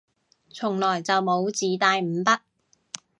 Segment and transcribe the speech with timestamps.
[0.51, 2.39] 從來就冇自帶五筆